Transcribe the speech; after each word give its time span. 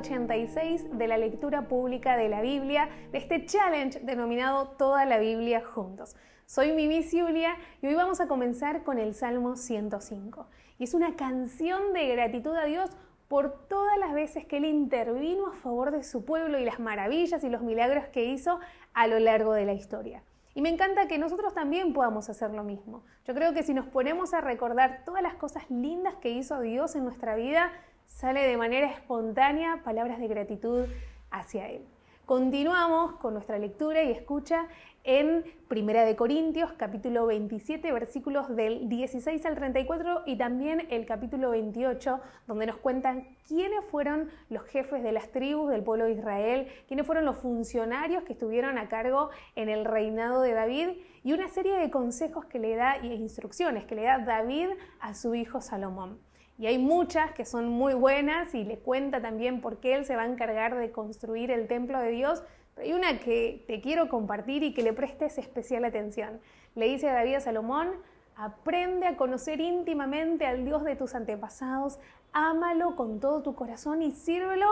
86 0.00 0.96
de 0.96 1.08
la 1.08 1.18
lectura 1.18 1.68
pública 1.68 2.16
de 2.16 2.30
la 2.30 2.40
Biblia, 2.40 2.88
de 3.12 3.18
este 3.18 3.44
challenge 3.44 4.00
denominado 4.00 4.68
Toda 4.68 5.04
la 5.04 5.18
Biblia 5.18 5.62
juntos. 5.62 6.16
Soy 6.46 6.72
Mimi 6.72 7.04
Julia 7.04 7.54
y 7.82 7.88
hoy 7.88 7.94
vamos 7.94 8.18
a 8.22 8.26
comenzar 8.26 8.82
con 8.82 8.98
el 8.98 9.14
Salmo 9.14 9.56
105. 9.56 10.46
Y 10.78 10.84
es 10.84 10.94
una 10.94 11.16
canción 11.16 11.92
de 11.92 12.08
gratitud 12.08 12.56
a 12.56 12.64
Dios 12.64 12.90
por 13.28 13.68
todas 13.68 13.98
las 13.98 14.14
veces 14.14 14.46
que 14.46 14.56
Él 14.56 14.64
intervino 14.64 15.48
a 15.48 15.52
favor 15.52 15.90
de 15.90 16.02
su 16.02 16.24
pueblo 16.24 16.58
y 16.58 16.64
las 16.64 16.80
maravillas 16.80 17.44
y 17.44 17.50
los 17.50 17.60
milagros 17.60 18.06
que 18.06 18.24
hizo 18.24 18.58
a 18.94 19.06
lo 19.06 19.18
largo 19.18 19.52
de 19.52 19.66
la 19.66 19.74
historia. 19.74 20.22
Y 20.54 20.62
me 20.62 20.70
encanta 20.70 21.08
que 21.08 21.18
nosotros 21.18 21.52
también 21.52 21.92
podamos 21.92 22.30
hacer 22.30 22.52
lo 22.52 22.64
mismo. 22.64 23.04
Yo 23.26 23.34
creo 23.34 23.52
que 23.52 23.62
si 23.62 23.74
nos 23.74 23.86
ponemos 23.86 24.32
a 24.32 24.40
recordar 24.40 25.02
todas 25.04 25.22
las 25.22 25.34
cosas 25.34 25.70
lindas 25.70 26.14
que 26.16 26.30
hizo 26.30 26.58
Dios 26.60 26.96
en 26.96 27.04
nuestra 27.04 27.36
vida, 27.36 27.70
sale 28.10 28.46
de 28.46 28.56
manera 28.56 28.88
espontánea 28.88 29.80
palabras 29.82 30.18
de 30.18 30.28
gratitud 30.28 30.84
hacia 31.30 31.68
Él. 31.68 31.86
Continuamos 32.26 33.14
con 33.16 33.34
nuestra 33.34 33.58
lectura 33.58 34.02
y 34.04 34.10
escucha 34.12 34.68
en 35.02 35.44
Primera 35.68 36.04
de 36.04 36.14
Corintios, 36.14 36.72
capítulo 36.74 37.26
27, 37.26 37.90
versículos 37.92 38.54
del 38.54 38.88
16 38.88 39.44
al 39.46 39.54
34 39.56 40.22
y 40.26 40.36
también 40.36 40.86
el 40.90 41.06
capítulo 41.06 41.50
28, 41.50 42.20
donde 42.46 42.66
nos 42.66 42.76
cuentan 42.76 43.26
quiénes 43.48 43.84
fueron 43.90 44.30
los 44.48 44.64
jefes 44.64 45.02
de 45.02 45.12
las 45.12 45.32
tribus 45.32 45.70
del 45.70 45.82
pueblo 45.82 46.04
de 46.04 46.12
Israel, 46.12 46.68
quiénes 46.86 47.06
fueron 47.06 47.24
los 47.24 47.38
funcionarios 47.38 48.22
que 48.24 48.34
estuvieron 48.34 48.78
a 48.78 48.88
cargo 48.88 49.30
en 49.56 49.68
el 49.68 49.84
reinado 49.84 50.42
de 50.42 50.52
David 50.52 50.88
y 51.24 51.32
una 51.32 51.48
serie 51.48 51.76
de 51.78 51.90
consejos 51.90 52.44
que 52.44 52.58
le 52.58 52.76
da 52.76 52.98
y 52.98 53.12
instrucciones 53.12 53.84
que 53.84 53.94
le 53.94 54.02
da 54.02 54.18
David 54.18 54.68
a 55.00 55.14
su 55.14 55.34
hijo 55.34 55.60
Salomón. 55.60 56.29
Y 56.60 56.66
hay 56.66 56.76
muchas 56.76 57.32
que 57.32 57.46
son 57.46 57.68
muy 57.68 57.94
buenas 57.94 58.54
y 58.54 58.64
le 58.64 58.78
cuenta 58.78 59.22
también 59.22 59.62
por 59.62 59.78
qué 59.78 59.94
él 59.94 60.04
se 60.04 60.14
va 60.14 60.24
a 60.24 60.26
encargar 60.26 60.76
de 60.76 60.92
construir 60.92 61.50
el 61.50 61.66
templo 61.66 61.98
de 61.98 62.10
Dios. 62.10 62.42
Pero 62.74 62.86
hay 62.86 62.92
una 62.92 63.18
que 63.18 63.64
te 63.66 63.80
quiero 63.80 64.10
compartir 64.10 64.62
y 64.62 64.74
que 64.74 64.82
le 64.82 64.92
prestes 64.92 65.38
especial 65.38 65.86
atención. 65.86 66.38
Le 66.74 66.84
dice 66.86 67.08
a 67.08 67.14
David 67.14 67.36
a 67.36 67.40
Salomón, 67.40 67.88
aprende 68.36 69.06
a 69.06 69.16
conocer 69.16 69.58
íntimamente 69.58 70.44
al 70.44 70.66
Dios 70.66 70.84
de 70.84 70.96
tus 70.96 71.14
antepasados, 71.14 71.98
ámalo 72.34 72.94
con 72.94 73.20
todo 73.20 73.42
tu 73.42 73.54
corazón 73.54 74.02
y 74.02 74.10
sírvelo 74.10 74.68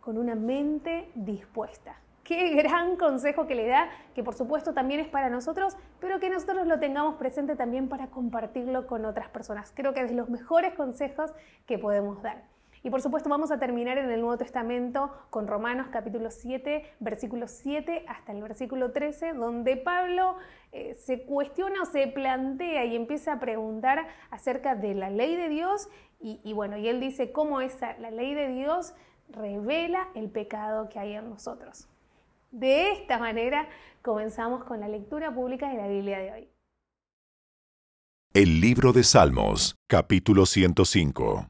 con 0.00 0.18
una 0.18 0.36
mente 0.36 1.10
dispuesta. 1.16 1.96
Qué 2.32 2.54
gran 2.54 2.96
consejo 2.96 3.46
que 3.46 3.54
le 3.54 3.66
da, 3.66 3.90
que 4.14 4.24
por 4.24 4.34
supuesto 4.34 4.72
también 4.72 5.00
es 5.00 5.06
para 5.06 5.28
nosotros, 5.28 5.76
pero 6.00 6.18
que 6.18 6.30
nosotros 6.30 6.66
lo 6.66 6.78
tengamos 6.80 7.16
presente 7.16 7.56
también 7.56 7.90
para 7.90 8.06
compartirlo 8.06 8.86
con 8.86 9.04
otras 9.04 9.28
personas. 9.28 9.70
Creo 9.76 9.92
que 9.92 10.00
es 10.00 10.08
de 10.08 10.16
los 10.16 10.30
mejores 10.30 10.72
consejos 10.72 11.34
que 11.66 11.76
podemos 11.76 12.22
dar. 12.22 12.44
Y 12.82 12.88
por 12.88 13.02
supuesto 13.02 13.28
vamos 13.28 13.50
a 13.50 13.58
terminar 13.58 13.98
en 13.98 14.10
el 14.10 14.22
Nuevo 14.22 14.38
Testamento 14.38 15.12
con 15.28 15.46
Romanos 15.46 15.88
capítulo 15.92 16.30
7, 16.30 16.94
versículo 17.00 17.48
7 17.48 18.06
hasta 18.08 18.32
el 18.32 18.40
versículo 18.40 18.92
13, 18.92 19.34
donde 19.34 19.76
Pablo 19.76 20.36
eh, 20.72 20.94
se 20.94 21.26
cuestiona 21.26 21.82
o 21.82 21.84
se 21.84 22.06
plantea 22.06 22.86
y 22.86 22.96
empieza 22.96 23.34
a 23.34 23.40
preguntar 23.40 24.06
acerca 24.30 24.74
de 24.74 24.94
la 24.94 25.10
ley 25.10 25.36
de 25.36 25.50
Dios 25.50 25.90
y, 26.18 26.52
bueno, 26.54 26.78
y 26.78 26.88
él 26.88 26.98
dice 26.98 27.30
cómo 27.30 27.60
esa, 27.60 27.98
la 27.98 28.10
ley 28.10 28.32
de 28.32 28.48
Dios 28.48 28.94
revela 29.28 30.08
el 30.14 30.30
pecado 30.30 30.88
que 30.88 30.98
hay 30.98 31.14
en 31.14 31.28
nosotros. 31.28 31.91
De 32.52 32.92
esta 32.92 33.18
manera 33.18 33.66
comenzamos 34.02 34.64
con 34.64 34.78
la 34.78 34.86
lectura 34.86 35.34
pública 35.34 35.70
de 35.70 35.76
la 35.78 35.88
Biblia 35.88 36.18
de 36.18 36.32
hoy. 36.32 36.48
El 38.34 38.60
libro 38.60 38.92
de 38.92 39.04
Salmos, 39.04 39.76
capítulo 39.86 40.44
105. 40.44 41.48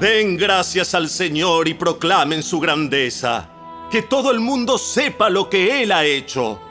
Den 0.00 0.38
gracias 0.38 0.94
al 0.94 1.10
Señor 1.10 1.68
y 1.68 1.74
proclamen 1.74 2.42
su 2.42 2.58
grandeza. 2.58 3.50
Que 3.90 4.00
todo 4.00 4.30
el 4.30 4.40
mundo 4.40 4.78
sepa 4.78 5.28
lo 5.28 5.50
que 5.50 5.82
Él 5.82 5.92
ha 5.92 6.06
hecho. 6.06 6.62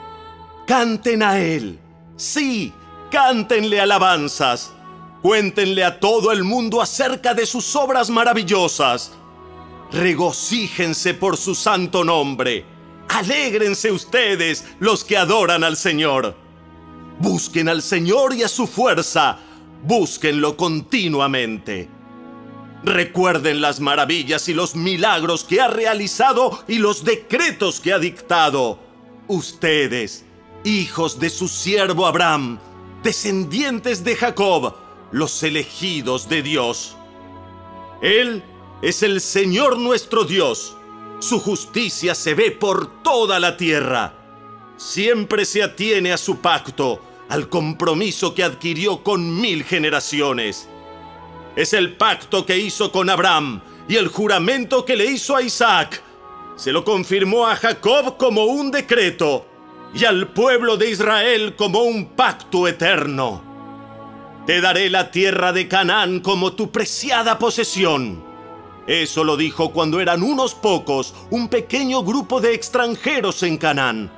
Canten 0.66 1.22
a 1.22 1.38
Él. 1.38 1.78
Sí, 2.16 2.74
cántenle 3.12 3.80
alabanzas 3.80 4.75
Cuéntenle 5.26 5.82
a 5.82 5.98
todo 5.98 6.30
el 6.30 6.44
mundo 6.44 6.80
acerca 6.80 7.34
de 7.34 7.46
sus 7.46 7.74
obras 7.74 8.10
maravillosas. 8.10 9.10
Regocíjense 9.90 11.14
por 11.14 11.36
su 11.36 11.56
santo 11.56 12.04
nombre. 12.04 12.64
Alégrense 13.08 13.90
ustedes 13.90 14.64
los 14.78 15.02
que 15.02 15.16
adoran 15.16 15.64
al 15.64 15.76
Señor. 15.76 16.36
Busquen 17.18 17.68
al 17.68 17.82
Señor 17.82 18.34
y 18.34 18.44
a 18.44 18.48
su 18.48 18.68
fuerza. 18.68 19.38
Búsquenlo 19.82 20.56
continuamente. 20.56 21.88
Recuerden 22.84 23.60
las 23.60 23.80
maravillas 23.80 24.48
y 24.48 24.54
los 24.54 24.76
milagros 24.76 25.42
que 25.42 25.60
ha 25.60 25.66
realizado 25.66 26.60
y 26.68 26.78
los 26.78 27.02
decretos 27.02 27.80
que 27.80 27.92
ha 27.92 27.98
dictado. 27.98 28.78
Ustedes, 29.26 30.24
hijos 30.62 31.18
de 31.18 31.30
su 31.30 31.48
siervo 31.48 32.06
Abraham, 32.06 32.60
descendientes 33.02 34.04
de 34.04 34.14
Jacob, 34.14 34.85
los 35.12 35.42
elegidos 35.42 36.28
de 36.28 36.42
Dios. 36.42 36.96
Él 38.02 38.42
es 38.82 39.02
el 39.02 39.20
Señor 39.20 39.78
nuestro 39.78 40.24
Dios. 40.24 40.76
Su 41.18 41.40
justicia 41.40 42.14
se 42.14 42.34
ve 42.34 42.50
por 42.50 43.02
toda 43.02 43.38
la 43.38 43.56
tierra. 43.56 44.12
Siempre 44.76 45.44
se 45.44 45.62
atiene 45.62 46.12
a 46.12 46.18
su 46.18 46.38
pacto, 46.38 47.00
al 47.28 47.48
compromiso 47.48 48.34
que 48.34 48.44
adquirió 48.44 49.02
con 49.02 49.40
mil 49.40 49.64
generaciones. 49.64 50.68
Es 51.56 51.72
el 51.72 51.96
pacto 51.96 52.44
que 52.44 52.58
hizo 52.58 52.92
con 52.92 53.08
Abraham 53.08 53.62
y 53.88 53.96
el 53.96 54.08
juramento 54.08 54.84
que 54.84 54.96
le 54.96 55.06
hizo 55.06 55.34
a 55.34 55.42
Isaac. 55.42 56.02
Se 56.56 56.72
lo 56.72 56.84
confirmó 56.84 57.46
a 57.46 57.56
Jacob 57.56 58.16
como 58.18 58.44
un 58.44 58.70
decreto 58.70 59.46
y 59.94 60.04
al 60.04 60.28
pueblo 60.28 60.76
de 60.76 60.90
Israel 60.90 61.54
como 61.56 61.82
un 61.82 62.10
pacto 62.10 62.68
eterno. 62.68 63.45
Te 64.46 64.60
daré 64.60 64.90
la 64.90 65.10
tierra 65.10 65.52
de 65.52 65.66
Canaán 65.66 66.20
como 66.20 66.52
tu 66.52 66.70
preciada 66.70 67.36
posesión. 67.36 68.24
Eso 68.86 69.24
lo 69.24 69.36
dijo 69.36 69.72
cuando 69.72 70.00
eran 70.00 70.22
unos 70.22 70.54
pocos, 70.54 71.14
un 71.30 71.48
pequeño 71.48 72.04
grupo 72.04 72.40
de 72.40 72.54
extranjeros 72.54 73.42
en 73.42 73.58
Canaán. 73.58 74.08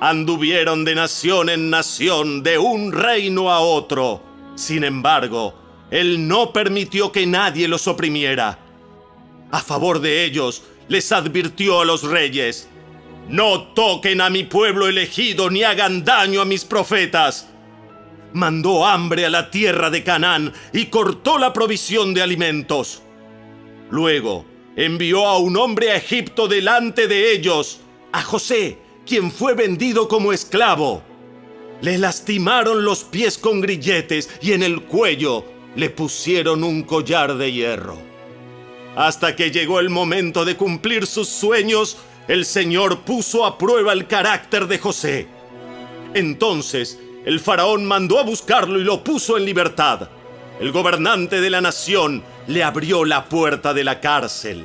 Anduvieron 0.00 0.86
de 0.86 0.94
nación 0.94 1.50
en 1.50 1.68
nación, 1.68 2.42
de 2.42 2.56
un 2.56 2.90
reino 2.90 3.50
a 3.50 3.60
otro. 3.60 4.22
Sin 4.54 4.82
embargo, 4.82 5.54
él 5.90 6.26
no 6.26 6.50
permitió 6.50 7.12
que 7.12 7.26
nadie 7.26 7.68
los 7.68 7.86
oprimiera. 7.86 8.58
A 9.50 9.60
favor 9.60 10.00
de 10.00 10.24
ellos, 10.24 10.62
les 10.88 11.12
advirtió 11.12 11.82
a 11.82 11.84
los 11.84 12.02
reyes, 12.02 12.66
no 13.28 13.62
toquen 13.74 14.22
a 14.22 14.30
mi 14.30 14.44
pueblo 14.44 14.88
elegido 14.88 15.50
ni 15.50 15.64
hagan 15.64 16.02
daño 16.02 16.40
a 16.40 16.44
mis 16.46 16.64
profetas 16.64 17.53
mandó 18.34 18.84
hambre 18.84 19.24
a 19.24 19.30
la 19.30 19.50
tierra 19.50 19.90
de 19.90 20.02
Canaán 20.02 20.52
y 20.72 20.86
cortó 20.86 21.38
la 21.38 21.52
provisión 21.52 22.12
de 22.12 22.20
alimentos. 22.20 23.00
Luego 23.90 24.44
envió 24.76 25.26
a 25.26 25.38
un 25.38 25.56
hombre 25.56 25.92
a 25.92 25.96
Egipto 25.96 26.48
delante 26.48 27.06
de 27.06 27.32
ellos, 27.32 27.80
a 28.12 28.22
José, 28.22 28.78
quien 29.06 29.30
fue 29.30 29.54
vendido 29.54 30.08
como 30.08 30.32
esclavo. 30.32 31.02
Le 31.80 31.96
lastimaron 31.96 32.84
los 32.84 33.04
pies 33.04 33.38
con 33.38 33.60
grilletes 33.60 34.28
y 34.42 34.52
en 34.52 34.64
el 34.64 34.82
cuello 34.82 35.44
le 35.76 35.90
pusieron 35.90 36.64
un 36.64 36.82
collar 36.82 37.36
de 37.36 37.52
hierro. 37.52 37.98
Hasta 38.96 39.36
que 39.36 39.52
llegó 39.52 39.78
el 39.78 39.90
momento 39.90 40.44
de 40.44 40.56
cumplir 40.56 41.06
sus 41.06 41.28
sueños, 41.28 41.98
el 42.26 42.44
Señor 42.44 43.00
puso 43.00 43.44
a 43.44 43.58
prueba 43.58 43.92
el 43.92 44.08
carácter 44.08 44.66
de 44.66 44.78
José. 44.78 45.28
Entonces 46.14 46.98
el 47.24 47.40
faraón 47.40 47.86
mandó 47.86 48.18
a 48.18 48.22
buscarlo 48.22 48.78
y 48.78 48.84
lo 48.84 49.02
puso 49.02 49.38
en 49.38 49.46
libertad. 49.46 50.08
El 50.60 50.72
gobernante 50.72 51.40
de 51.40 51.50
la 51.50 51.60
nación 51.60 52.22
le 52.46 52.62
abrió 52.62 53.04
la 53.04 53.24
puerta 53.24 53.72
de 53.72 53.82
la 53.82 54.00
cárcel. 54.00 54.64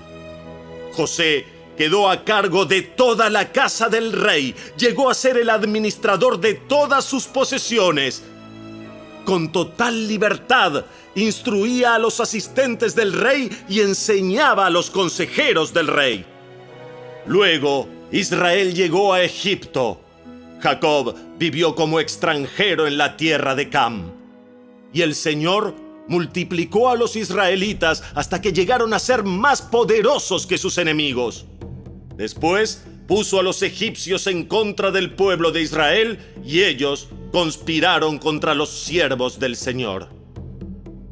José 0.94 1.46
quedó 1.78 2.10
a 2.10 2.26
cargo 2.26 2.66
de 2.66 2.82
toda 2.82 3.30
la 3.30 3.54
casa 3.54 3.88
del 3.88 4.12
rey, 4.12 4.54
llegó 4.78 5.10
a 5.10 5.14
ser 5.14 5.38
el 5.38 5.50
administrador 5.50 6.40
de 6.40 6.56
todas 6.56 7.06
sus 7.06 7.26
posesiones. 7.26 8.24
Con 9.24 9.52
total 9.52 10.08
libertad, 10.08 10.84
instruía 11.16 11.96
a 11.96 12.00
los 12.00 12.20
asistentes 12.20 12.94
del 12.96 13.14
rey 13.14 13.50
y 13.70 13.80
enseñaba 13.80 14.66
a 14.66 14.70
los 14.70 14.90
consejeros 14.90 15.74
del 15.74 15.88
rey. 15.88 16.26
Luego, 17.26 17.88
Israel 18.12 18.74
llegó 18.74 19.14
a 19.14 19.24
Egipto 19.24 20.02
Jacob 20.60 21.16
vivió 21.38 21.76
como 21.76 22.00
extranjero 22.00 22.88
en 22.88 22.98
la 22.98 23.18
tierra 23.18 23.56
de 23.56 23.70
Cam. 23.70 24.12
Y 24.94 25.02
el 25.02 25.16
Señor 25.16 25.76
multiplicó 26.08 26.90
a 26.90 26.96
los 26.96 27.16
israelitas 27.16 28.04
hasta 28.16 28.42
que 28.42 28.52
llegaron 28.52 28.94
a 28.94 29.00
ser 29.00 29.24
más 29.24 29.62
poderosos 29.62 30.46
que 30.48 30.58
sus 30.58 30.78
enemigos. 30.78 31.46
Después 32.16 32.84
puso 33.08 33.40
a 33.40 33.44
los 33.44 33.62
egipcios 33.62 34.28
en 34.28 34.46
contra 34.46 34.92
del 34.92 35.14
pueblo 35.14 35.52
de 35.52 35.62
Israel 35.62 36.20
y 36.44 36.64
ellos 36.64 37.10
conspiraron 37.32 38.18
contra 38.18 38.54
los 38.54 38.70
siervos 38.70 39.40
del 39.40 39.56
Señor. 39.56 40.10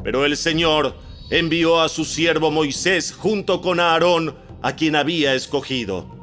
Pero 0.03 0.25
el 0.25 0.35
Señor 0.35 0.95
envió 1.29 1.79
a 1.81 1.89
su 1.89 2.05
siervo 2.05 2.51
Moisés 2.51 3.13
junto 3.13 3.61
con 3.61 3.79
Aarón, 3.79 4.35
a 4.61 4.75
quien 4.75 4.95
había 4.95 5.35
escogido. 5.35 6.16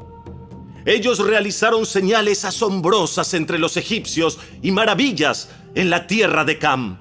Ellos 0.87 1.19
realizaron 1.19 1.87
señales 1.87 2.45
asombrosas 2.45 3.33
entre 3.35 3.59
los 3.59 3.77
egipcios 3.77 4.39
y 4.63 4.71
maravillas 4.71 5.49
en 5.75 5.89
la 5.89 6.07
tierra 6.07 6.45
de 6.45 6.59
Cam. 6.59 6.99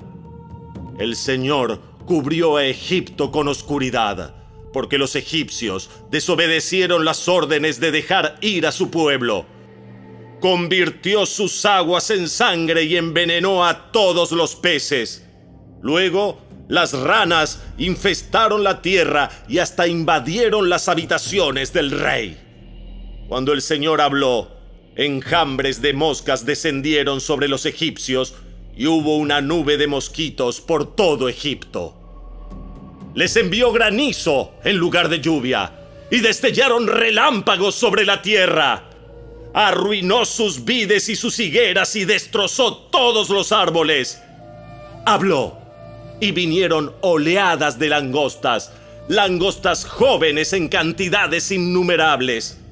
El 0.98 1.16
Señor 1.16 1.82
cubrió 2.06 2.58
a 2.58 2.66
Egipto 2.66 3.32
con 3.32 3.48
oscuridad, 3.50 4.36
porque 4.72 4.98
los 4.98 5.16
egipcios 5.16 5.90
desobedecieron 6.10 7.04
las 7.04 7.28
órdenes 7.28 7.80
de 7.80 7.92
dejar 7.92 8.38
ir 8.42 8.66
a 8.68 8.72
su 8.72 8.90
pueblo. 8.90 9.46
Convirtió 10.40 11.26
sus 11.26 11.66
aguas 11.66 12.10
en 12.10 12.30
sangre 12.30 12.84
y 12.84 12.96
envenenó 12.96 13.66
a 13.66 13.92
todos 13.92 14.32
los 14.32 14.56
peces. 14.56 15.26
Luego, 15.82 16.40
las 16.70 16.94
ranas 16.94 17.62
infestaron 17.78 18.64
la 18.64 18.82
tierra 18.82 19.30
y 19.50 19.60
hasta 19.60 19.88
invadieron 19.88 20.70
las 20.70 20.88
habitaciones 20.88 21.74
del 21.74 21.92
rey. 21.92 22.43
Cuando 23.28 23.54
el 23.54 23.62
Señor 23.62 24.02
habló, 24.02 24.50
enjambres 24.96 25.82
de 25.82 25.94
moscas 25.94 26.46
descendieron 26.46 27.22
sobre 27.22 27.48
los 27.48 27.66
egipcios 27.66 28.36
y 28.76 28.88
hubo 28.88 29.18
una 29.18 29.42
nube 29.42 29.78
de 29.78 29.88
mosquitos 29.88 30.60
por 30.60 30.96
todo 30.96 31.30
Egipto. 31.30 31.96
Les 33.16 33.36
envió 33.38 33.72
granizo 33.72 34.52
en 34.64 34.78
lugar 34.78 35.08
de 35.08 35.22
lluvia 35.22 35.72
y 36.12 36.20
destellaron 36.20 36.88
relámpagos 36.88 37.76
sobre 37.76 38.06
la 38.06 38.22
tierra. 38.22 38.90
Arruinó 39.54 40.26
sus 40.26 40.66
vides 40.66 41.10
y 41.10 41.16
sus 41.16 41.40
higueras 41.40 41.96
y 41.96 42.06
destrozó 42.06 42.76
todos 42.76 43.30
los 43.30 43.52
árboles. 43.52 44.22
Habló 45.06 45.58
y 46.20 46.32
vinieron 46.32 46.94
oleadas 47.02 47.80
de 47.80 47.90
langostas, 47.90 48.74
langostas 49.08 49.86
jóvenes 49.86 50.54
en 50.54 50.68
cantidades 50.68 51.52
innumerables 51.52 52.63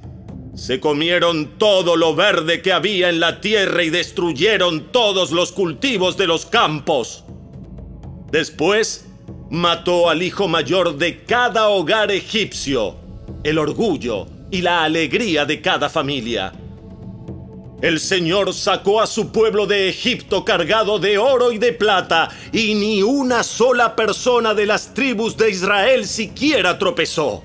se 0.62 0.80
comieron 0.80 1.58
todo 1.58 1.96
lo 1.96 2.14
verde 2.14 2.62
que 2.62 2.72
había 2.72 3.10
en 3.10 3.20
la 3.20 3.42
tierra 3.42 3.82
y 3.82 3.90
destruyeron 3.90 4.92
todos 4.92 5.32
los 5.32 5.52
cultivos 5.52 6.18
de 6.18 6.28
los 6.28 6.46
campos. 6.46 7.24
Después 8.30 9.08
mató 9.50 10.08
al 10.08 10.22
hijo 10.22 10.48
mayor 10.48 11.00
de 11.00 11.24
cada 11.24 11.70
hogar 11.70 12.12
egipcio, 12.12 12.96
el 13.44 13.58
orgullo 13.58 14.28
y 14.52 14.62
la 14.62 14.84
alegría 14.84 15.46
de 15.46 15.62
cada 15.62 15.90
familia. 15.90 16.54
El 17.82 18.00
Señor 18.00 18.54
sacó 18.54 19.02
a 19.02 19.08
su 19.08 19.32
pueblo 19.32 19.66
de 19.66 19.90
Egipto 19.90 20.46
cargado 20.46 21.00
de 21.00 21.18
oro 21.18 21.52
y 21.52 21.58
de 21.58 21.74
plata, 21.74 22.30
y 22.52 22.76
ni 22.76 23.02
una 23.02 23.42
sola 23.42 23.96
persona 23.96 24.54
de 24.54 24.68
las 24.68 24.94
tribus 24.94 25.36
de 25.38 25.50
Israel 25.50 26.06
siquiera 26.06 26.78
tropezó. 26.78 27.44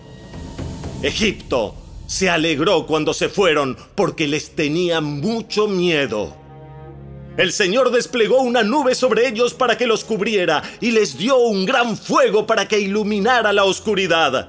Egipto 1.02 1.85
se 2.06 2.30
alegró 2.30 2.86
cuando 2.86 3.12
se 3.12 3.28
fueron 3.28 3.76
porque 3.94 4.28
les 4.28 4.54
tenía 4.54 5.00
mucho 5.00 5.68
miedo. 5.68 6.36
El 7.36 7.52
Señor 7.52 7.90
desplegó 7.90 8.40
una 8.40 8.62
nube 8.62 8.94
sobre 8.94 9.28
ellos 9.28 9.52
para 9.52 9.76
que 9.76 9.86
los 9.86 10.04
cubriera 10.04 10.62
y 10.80 10.92
les 10.92 11.18
dio 11.18 11.36
un 11.36 11.66
gran 11.66 11.96
fuego 11.96 12.46
para 12.46 12.66
que 12.66 12.80
iluminara 12.80 13.52
la 13.52 13.64
oscuridad. 13.64 14.48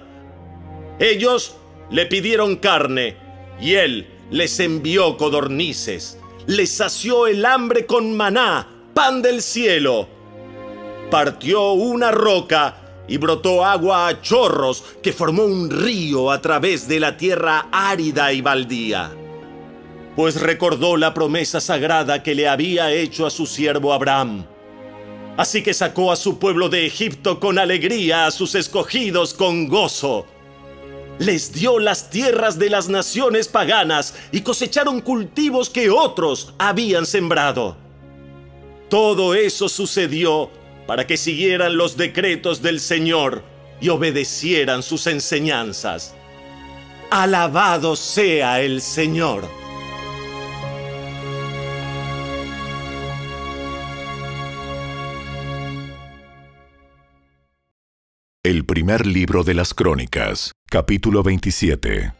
Ellos 1.00 1.56
le 1.92 2.06
pidieron 2.06 2.56
carne 2.56 3.18
y 3.60 3.74
Él 3.74 4.08
les 4.32 4.60
envió 4.60 5.18
codornices. 5.18 6.18
Les 6.46 6.70
sació 6.72 7.28
el 7.28 7.46
hambre 7.46 7.86
con 7.86 8.16
maná, 8.16 8.68
pan 8.94 9.22
del 9.22 9.42
cielo. 9.42 10.08
Partió 11.12 11.74
una 11.74 12.12
roca 12.12 12.87
y 13.08 13.18
brotó 13.18 13.64
agua 13.64 14.08
a 14.08 14.22
chorros 14.22 14.84
que 15.02 15.14
formó 15.14 15.44
un 15.44 15.70
río 15.70 16.32
a 16.32 16.42
través 16.42 16.88
de 16.88 17.00
la 17.00 17.18
tierra 17.18 17.68
árida 17.72 18.34
y 18.34 18.42
baldía. 18.42 19.12
Pues 20.16 20.42
recordó 20.42 20.98
la 20.98 21.14
promesa 21.14 21.62
sagrada 21.62 22.24
que 22.24 22.36
le 22.36 22.48
había 22.48 22.92
hecho 22.92 23.26
a 23.26 23.30
su 23.30 23.46
siervo 23.46 23.94
Abraham. 23.94 24.46
Así 25.38 25.62
que 25.62 25.74
sacó 25.74 26.12
a 26.12 26.16
su 26.16 26.40
pueblo 26.40 26.68
de 26.68 26.88
Egipto 26.88 27.40
con 27.40 27.60
alegría, 27.60 28.26
a 28.26 28.32
sus 28.32 28.56
escogidos 28.56 29.36
con 29.36 29.68
gozo. 29.68 30.26
Les 31.20 31.54
dio 31.54 31.78
las 31.78 32.10
tierras 32.10 32.58
de 32.58 32.72
las 32.72 32.90
naciones 32.90 33.48
paganas 33.48 34.16
y 34.32 34.42
cosecharon 34.42 35.02
cultivos 35.02 35.70
que 35.70 35.90
otros 35.90 36.54
habían 36.58 37.06
sembrado. 37.06 37.78
Todo 38.90 39.36
eso 39.36 39.70
sucedió 39.70 40.50
para 40.88 41.06
que 41.06 41.18
siguieran 41.18 41.78
los 41.78 41.98
decretos 41.98 42.62
del 42.62 42.80
Señor 42.80 43.44
y 43.82 43.90
obedecieran 43.90 44.82
sus 44.82 45.06
enseñanzas. 45.06 46.16
Alabado 47.12 47.96
sea 47.96 48.62
el 48.62 48.82
Señor. 48.82 49.48
El 58.44 58.66
primer 58.66 59.06
libro 59.06 59.44
de 59.44 59.54
las 59.54 59.74
Crónicas, 59.74 60.54
capítulo 60.70 61.22
27. 61.22 62.14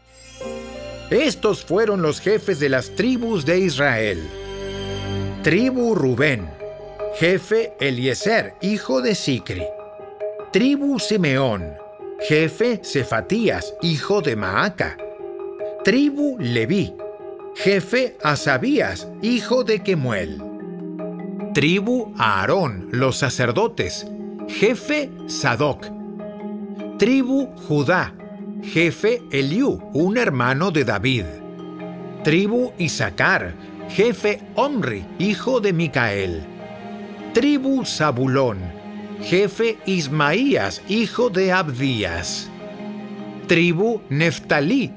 Estos 1.10 1.64
fueron 1.64 2.02
los 2.02 2.20
jefes 2.20 2.60
de 2.60 2.68
las 2.68 2.94
tribus 2.94 3.46
de 3.46 3.60
Israel. 3.60 4.28
Tribu 5.42 5.94
Rubén 5.94 6.57
Jefe 7.14 7.72
Eliezer, 7.80 8.54
hijo 8.60 9.00
de 9.00 9.14
Sicri. 9.14 9.64
Tribu 10.52 10.98
Simeón. 10.98 11.74
Jefe 12.20 12.80
Cefatías, 12.84 13.74
hijo 13.82 14.20
de 14.20 14.36
Maaca. 14.36 14.96
Tribu 15.84 16.36
Leví. 16.38 16.94
Jefe 17.56 18.16
Asabías, 18.22 19.08
hijo 19.20 19.64
de 19.64 19.82
Kemuel. 19.82 20.40
Tribu 21.54 22.14
Aarón, 22.18 22.88
los 22.92 23.16
sacerdotes. 23.16 24.06
Jefe 24.48 25.10
Sadoc. 25.26 25.86
Tribu 26.98 27.48
Judá. 27.66 28.14
Jefe 28.62 29.22
Eliú, 29.32 29.80
un 29.92 30.18
hermano 30.18 30.70
de 30.70 30.84
David. 30.84 31.24
Tribu 32.22 32.72
Isaacar. 32.78 33.54
Jefe 33.88 34.40
Omri, 34.54 35.04
hijo 35.18 35.60
de 35.60 35.72
Micael 35.72 36.57
Tribu 37.38 37.84
Zabulón, 37.84 38.58
jefe 39.22 39.78
Ismaías, 39.86 40.82
hijo 40.88 41.30
de 41.30 41.52
Abdías. 41.52 42.50
Tribu 43.46 44.00
Neftalí, 44.08 44.90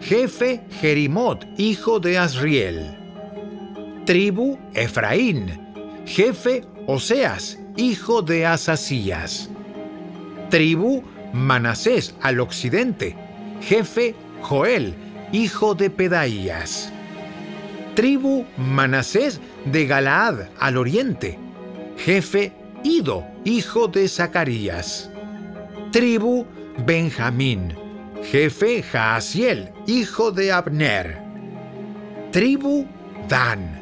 jefe 0.00 0.60
Jerimot, 0.80 1.46
hijo 1.56 2.00
de 2.00 2.18
Asriel. 2.18 2.98
Tribu 4.06 4.58
Efraín, 4.74 5.52
jefe 6.04 6.64
Oseas, 6.88 7.60
hijo 7.76 8.22
de 8.22 8.44
Asasías. 8.44 9.48
Tribu 10.50 11.04
Manasés 11.32 12.16
al 12.22 12.40
occidente, 12.40 13.14
jefe 13.60 14.16
Joel, 14.42 14.96
hijo 15.30 15.76
de 15.76 15.90
Pedaías. 15.90 16.92
Tribu 17.94 18.46
Manasés 18.56 19.40
de 19.64 19.86
Galaad 19.86 20.48
al 20.58 20.76
oriente, 20.76 21.38
jefe 21.96 22.52
Ido, 22.82 23.24
hijo 23.44 23.88
de 23.88 24.06
Zacarías. 24.08 25.10
Tribu 25.90 26.46
Benjamín, 26.84 27.74
jefe 28.22 28.82
Jaasiel, 28.82 29.70
hijo 29.86 30.30
de 30.30 30.52
Abner. 30.52 31.18
Tribu 32.30 32.86
Dan, 33.28 33.80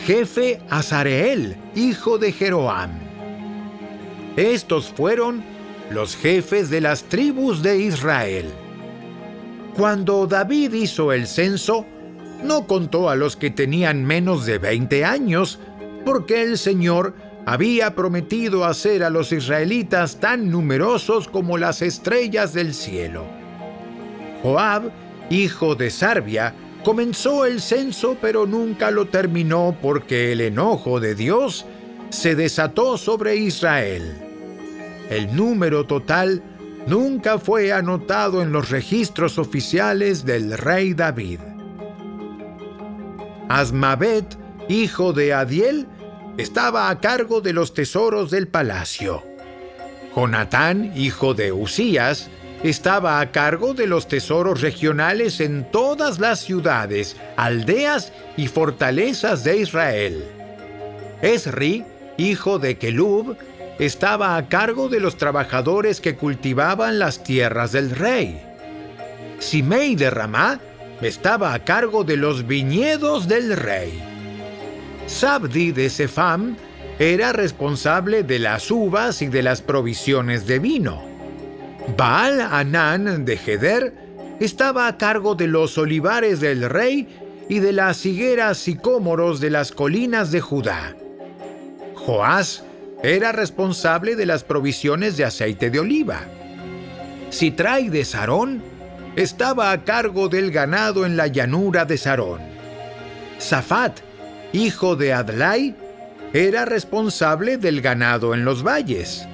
jefe 0.00 0.60
Azareel, 0.70 1.56
hijo 1.74 2.16
de 2.16 2.32
Jeroam. 2.32 2.90
Estos 4.36 4.88
fueron 4.88 5.42
los 5.90 6.16
jefes 6.16 6.70
de 6.70 6.80
las 6.80 7.02
tribus 7.04 7.62
de 7.62 7.80
Israel. 7.80 8.46
Cuando 9.76 10.26
David 10.26 10.72
hizo 10.74 11.12
el 11.12 11.26
censo, 11.26 11.84
no 12.42 12.66
contó 12.66 13.10
a 13.10 13.16
los 13.16 13.36
que 13.36 13.50
tenían 13.50 14.04
menos 14.04 14.46
de 14.46 14.58
20 14.58 15.04
años, 15.04 15.58
porque 16.04 16.42
el 16.42 16.56
Señor 16.56 17.14
había 17.48 17.94
prometido 17.94 18.66
hacer 18.66 19.02
a 19.02 19.08
los 19.08 19.32
israelitas 19.32 20.20
tan 20.20 20.50
numerosos 20.50 21.28
como 21.28 21.56
las 21.56 21.80
estrellas 21.80 22.52
del 22.52 22.74
cielo. 22.74 23.24
Joab, 24.42 24.90
hijo 25.30 25.74
de 25.74 25.88
Sarbia, 25.88 26.54
comenzó 26.84 27.46
el 27.46 27.62
censo 27.62 28.18
pero 28.20 28.44
nunca 28.44 28.90
lo 28.90 29.06
terminó 29.06 29.74
porque 29.80 30.32
el 30.32 30.42
enojo 30.42 31.00
de 31.00 31.14
Dios 31.14 31.64
se 32.10 32.34
desató 32.34 32.98
sobre 32.98 33.36
Israel. 33.36 34.18
El 35.08 35.34
número 35.34 35.86
total 35.86 36.42
nunca 36.86 37.38
fue 37.38 37.72
anotado 37.72 38.42
en 38.42 38.52
los 38.52 38.68
registros 38.68 39.38
oficiales 39.38 40.26
del 40.26 40.58
rey 40.58 40.92
David. 40.92 41.40
Asmavet, 43.48 44.36
hijo 44.68 45.14
de 45.14 45.32
Adiel, 45.32 45.86
estaba 46.38 46.88
a 46.88 47.00
cargo 47.00 47.40
de 47.40 47.52
los 47.52 47.74
tesoros 47.74 48.30
del 48.30 48.46
palacio. 48.46 49.24
Jonatán, 50.14 50.92
hijo 50.96 51.34
de 51.34 51.50
Usías, 51.50 52.30
estaba 52.62 53.18
a 53.18 53.32
cargo 53.32 53.74
de 53.74 53.88
los 53.88 54.06
tesoros 54.06 54.60
regionales 54.60 55.40
en 55.40 55.68
todas 55.70 56.20
las 56.20 56.38
ciudades, 56.38 57.16
aldeas 57.36 58.12
y 58.36 58.46
fortalezas 58.46 59.42
de 59.42 59.58
Israel. 59.58 60.24
Esri, 61.22 61.84
hijo 62.16 62.60
de 62.60 62.78
Kelub, 62.78 63.36
estaba 63.80 64.36
a 64.36 64.48
cargo 64.48 64.88
de 64.88 65.00
los 65.00 65.16
trabajadores 65.16 66.00
que 66.00 66.14
cultivaban 66.14 67.00
las 67.00 67.24
tierras 67.24 67.72
del 67.72 67.90
rey. 67.90 68.40
Simei 69.40 69.96
de 69.96 70.10
Ramá 70.10 70.60
estaba 71.00 71.52
a 71.52 71.64
cargo 71.64 72.04
de 72.04 72.16
los 72.16 72.46
viñedos 72.46 73.26
del 73.26 73.56
rey. 73.56 74.17
Sabdi 75.08 75.72
de 75.72 75.88
Sefam 75.88 76.56
era 76.98 77.32
responsable 77.32 78.22
de 78.22 78.38
las 78.38 78.70
uvas 78.70 79.22
y 79.22 79.28
de 79.28 79.42
las 79.42 79.62
provisiones 79.62 80.46
de 80.46 80.58
vino. 80.58 81.02
Baal 81.96 82.42
Anán 82.42 83.24
de 83.24 83.38
Heder 83.44 83.94
estaba 84.38 84.86
a 84.86 84.98
cargo 84.98 85.34
de 85.34 85.46
los 85.46 85.78
olivares 85.78 86.40
del 86.40 86.68
rey 86.68 87.08
y 87.48 87.60
de 87.60 87.72
las 87.72 88.04
higueras 88.04 88.58
sicómoros 88.58 89.40
de 89.40 89.48
las 89.48 89.72
colinas 89.72 90.30
de 90.30 90.42
Judá. 90.42 90.94
Joás 91.94 92.64
era 93.02 93.32
responsable 93.32 94.14
de 94.14 94.26
las 94.26 94.44
provisiones 94.44 95.16
de 95.16 95.24
aceite 95.24 95.70
de 95.70 95.80
oliva. 95.80 96.20
Sitrai 97.30 97.88
de 97.88 98.04
Sarón 98.04 98.62
estaba 99.16 99.72
a 99.72 99.84
cargo 99.84 100.28
del 100.28 100.50
ganado 100.50 101.06
en 101.06 101.16
la 101.16 101.28
llanura 101.28 101.86
de 101.86 101.96
Sarón. 101.96 102.40
Safat, 103.38 104.00
hijo 104.52 104.96
de 104.96 105.12
Adlai, 105.12 105.74
era 106.32 106.64
responsable 106.64 107.56
del 107.56 107.80
ganado 107.80 108.34
en 108.34 108.44
los 108.44 108.62
valles. 108.62 109.26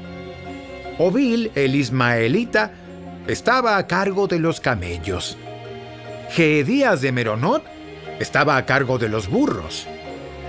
Ovil, 0.98 1.50
el 1.54 1.74
ismaelita, 1.74 2.72
estaba 3.26 3.76
a 3.76 3.86
cargo 3.86 4.26
de 4.26 4.38
los 4.38 4.60
camellos. 4.60 5.36
Geedías 6.30 7.00
de 7.00 7.12
Meronot 7.12 7.64
estaba 8.20 8.56
a 8.56 8.66
cargo 8.66 8.98
de 8.98 9.08
los 9.08 9.28
burros. 9.28 9.86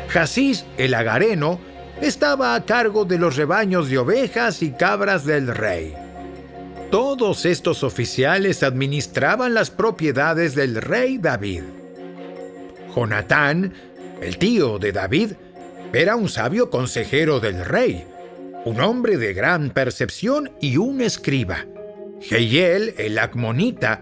Jasís, 0.09 0.65
el 0.77 0.93
agareno, 0.93 1.59
estaba 2.01 2.55
a 2.55 2.65
cargo 2.65 3.05
de 3.05 3.17
los 3.17 3.35
rebaños 3.35 3.89
de 3.89 3.97
ovejas 3.97 4.61
y 4.61 4.71
cabras 4.71 5.25
del 5.25 5.47
rey. 5.47 5.93
Todos 6.91 7.45
estos 7.45 7.83
oficiales 7.83 8.61
administraban 8.61 9.53
las 9.53 9.71
propiedades 9.71 10.53
del 10.55 10.81
rey 10.81 11.17
David. 11.17 11.63
Jonatán, 12.95 13.73
el 14.21 14.37
tío 14.37 14.79
de 14.79 14.91
David, 14.91 15.33
era 15.93 16.15
un 16.15 16.29
sabio 16.29 16.69
consejero 16.69 17.39
del 17.39 17.63
rey, 17.63 18.05
un 18.65 18.81
hombre 18.81 19.17
de 19.17 19.33
gran 19.33 19.69
percepción 19.69 20.51
y 20.59 20.77
un 20.77 21.01
escriba. 21.01 21.65
Jehiel, 22.21 22.95
el 22.97 23.19
acmonita, 23.19 24.01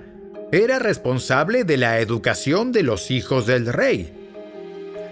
era 0.52 0.80
responsable 0.80 1.64
de 1.64 1.78
la 1.78 2.00
educación 2.00 2.72
de 2.72 2.84
los 2.84 3.12
hijos 3.12 3.48
del 3.48 3.68
rey. 3.68 4.14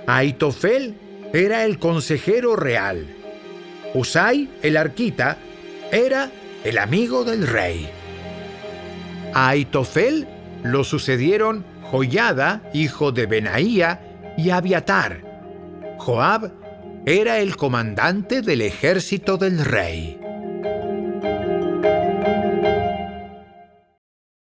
Aitofel 0.07 0.95
era 1.33 1.65
el 1.65 1.79
consejero 1.79 2.55
real. 2.55 3.07
Usai, 3.93 4.49
el 4.61 4.77
arquita, 4.77 5.37
era 5.91 6.31
el 6.63 6.77
amigo 6.77 7.23
del 7.23 7.47
rey. 7.47 7.89
A 9.33 9.49
Aitofel 9.49 10.27
lo 10.63 10.83
sucedieron 10.83 11.65
Joyada, 11.83 12.61
hijo 12.73 13.11
de 13.11 13.25
Benaía, 13.25 14.10
y 14.37 14.49
Abiatar. 14.49 15.95
Joab 15.97 16.51
era 17.05 17.39
el 17.39 17.55
comandante 17.55 18.41
del 18.41 18.61
ejército 18.61 19.37
del 19.37 19.63
rey. 19.63 20.19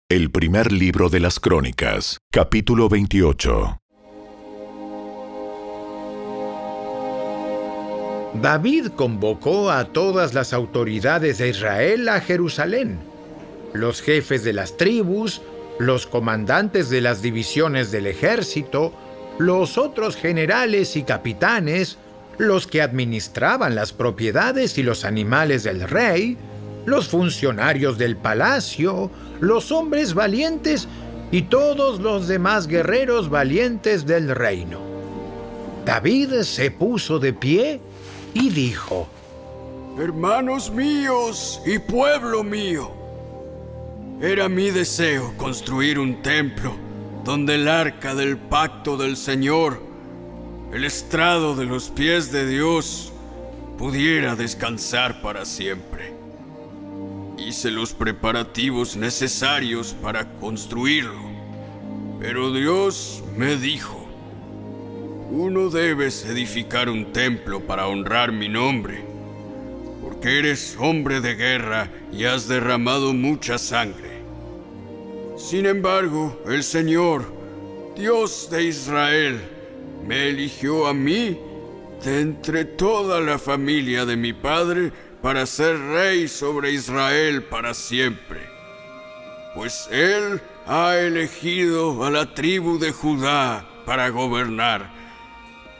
El 0.08 0.30
primer 0.30 0.70
libro 0.70 1.08
de 1.08 1.20
las 1.20 1.40
Crónicas, 1.40 2.18
capítulo 2.30 2.88
28. 2.88 3.78
David 8.40 8.88
convocó 8.96 9.70
a 9.70 9.86
todas 9.86 10.34
las 10.34 10.52
autoridades 10.52 11.38
de 11.38 11.48
Israel 11.48 12.08
a 12.08 12.20
Jerusalén, 12.20 12.98
los 13.72 14.02
jefes 14.02 14.44
de 14.44 14.52
las 14.52 14.76
tribus, 14.76 15.40
los 15.78 16.06
comandantes 16.06 16.90
de 16.90 17.00
las 17.00 17.22
divisiones 17.22 17.90
del 17.90 18.06
ejército, 18.06 18.92
los 19.38 19.78
otros 19.78 20.16
generales 20.16 20.96
y 20.96 21.02
capitanes, 21.02 21.98
los 22.38 22.66
que 22.66 22.82
administraban 22.82 23.74
las 23.74 23.92
propiedades 23.92 24.78
y 24.78 24.82
los 24.82 25.04
animales 25.04 25.62
del 25.64 25.82
rey, 25.82 26.36
los 26.86 27.08
funcionarios 27.08 27.98
del 27.98 28.16
palacio, 28.16 29.10
los 29.40 29.72
hombres 29.72 30.14
valientes 30.14 30.88
y 31.30 31.42
todos 31.42 32.00
los 32.00 32.28
demás 32.28 32.66
guerreros 32.66 33.28
valientes 33.28 34.06
del 34.06 34.28
reino. 34.34 34.80
David 35.84 36.42
se 36.42 36.70
puso 36.70 37.18
de 37.18 37.32
pie 37.32 37.80
y 38.34 38.50
dijo, 38.50 39.08
Hermanos 39.98 40.70
míos 40.70 41.60
y 41.66 41.78
pueblo 41.78 42.42
mío, 42.42 42.90
era 44.20 44.48
mi 44.48 44.70
deseo 44.70 45.34
construir 45.36 45.98
un 45.98 46.22
templo 46.22 46.83
donde 47.24 47.54
el 47.54 47.68
arca 47.68 48.14
del 48.14 48.36
pacto 48.36 48.98
del 48.98 49.16
Señor, 49.16 49.80
el 50.72 50.84
estrado 50.84 51.56
de 51.56 51.64
los 51.64 51.88
pies 51.88 52.30
de 52.30 52.46
Dios, 52.46 53.12
pudiera 53.78 54.36
descansar 54.36 55.22
para 55.22 55.46
siempre. 55.46 56.12
Hice 57.38 57.70
los 57.70 57.94
preparativos 57.94 58.96
necesarios 58.96 59.94
para 60.02 60.28
construirlo, 60.38 61.30
pero 62.20 62.52
Dios 62.52 63.24
me 63.36 63.56
dijo, 63.56 64.06
uno 65.30 65.70
debes 65.70 66.26
edificar 66.26 66.90
un 66.90 67.12
templo 67.12 67.60
para 67.60 67.88
honrar 67.88 68.32
mi 68.32 68.48
nombre, 68.50 69.02
porque 70.02 70.38
eres 70.38 70.76
hombre 70.78 71.22
de 71.22 71.34
guerra 71.34 71.90
y 72.12 72.24
has 72.24 72.46
derramado 72.48 73.14
mucha 73.14 73.56
sangre. 73.56 74.13
Sin 75.36 75.66
embargo, 75.66 76.40
el 76.46 76.62
Señor, 76.62 77.24
Dios 77.96 78.48
de 78.50 78.64
Israel, 78.64 79.40
me 80.06 80.28
eligió 80.28 80.86
a 80.86 80.94
mí 80.94 81.38
de 82.04 82.20
entre 82.20 82.64
toda 82.64 83.20
la 83.20 83.38
familia 83.38 84.04
de 84.04 84.16
mi 84.16 84.32
padre 84.32 84.92
para 85.22 85.46
ser 85.46 85.78
rey 85.78 86.28
sobre 86.28 86.72
Israel 86.72 87.42
para 87.44 87.74
siempre. 87.74 88.40
Pues 89.54 89.88
Él 89.90 90.40
ha 90.66 90.96
elegido 90.96 92.04
a 92.04 92.10
la 92.10 92.34
tribu 92.34 92.78
de 92.78 92.92
Judá 92.92 93.66
para 93.84 94.08
gobernar 94.10 94.90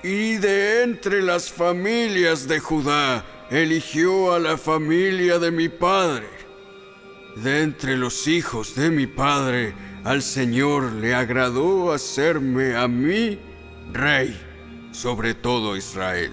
y 0.05 0.37
de 0.37 0.83
entre 0.83 1.23
las 1.23 1.51
familias 1.51 2.47
de 2.47 2.61
Judá 2.61 3.25
eligió 3.51 4.35
a 4.35 4.39
la 4.39 4.59
familia 4.59 5.39
de 5.39 5.51
mi 5.51 5.71
padre. 5.71 6.29
De 7.37 7.63
entre 7.63 7.97
los 7.97 8.29
hijos 8.29 8.75
de 8.75 8.91
mi 8.91 9.07
padre, 9.07 9.75
al 10.05 10.23
Señor 10.23 10.93
le 10.93 11.15
agradó 11.15 11.93
hacerme 11.93 12.77
a 12.77 12.87
mí 12.87 13.39
rey 13.93 14.39
sobre 14.95 15.35
todo 15.35 15.77
Israel. 15.77 16.33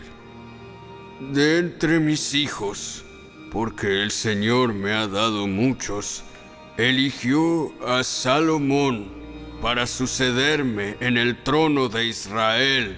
De 1.34 1.58
entre 1.58 2.00
mis 2.00 2.34
hijos, 2.34 3.04
porque 3.52 4.04
el 4.04 4.12
Señor 4.12 4.74
me 4.74 4.94
ha 4.94 5.08
dado 5.08 5.48
muchos, 5.48 6.24
eligió 6.78 7.74
a 7.86 8.04
Salomón 8.04 9.10
para 9.62 9.88
sucederme 9.88 10.96
en 11.00 11.18
el 11.18 11.42
trono 11.44 11.90
de 11.90 12.06
Israel 12.06 12.98